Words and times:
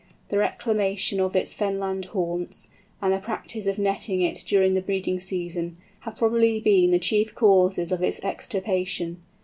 The 0.29 0.39
reclamation 0.39 1.19
of 1.19 1.35
its 1.35 1.53
fenland 1.53 2.05
haunts, 2.05 2.69
and 3.03 3.13
the 3.13 3.19
practice 3.19 3.67
of 3.67 3.77
netting 3.77 4.23
it 4.23 4.43
during 4.47 4.73
the 4.73 4.81
breeding 4.81 5.19
season, 5.19 5.77
have 5.99 6.17
probably 6.17 6.59
been 6.59 6.89
the 6.89 6.97
chief 6.97 7.35
causes 7.35 7.91
of 7.91 8.01
its 8.01 8.19
extirpation. 8.25 9.21